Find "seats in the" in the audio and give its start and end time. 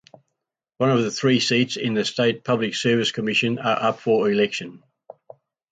1.39-2.03